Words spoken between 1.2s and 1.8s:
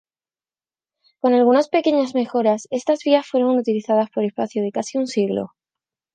algunas